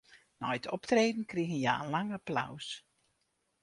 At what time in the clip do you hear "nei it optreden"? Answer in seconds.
0.41-1.23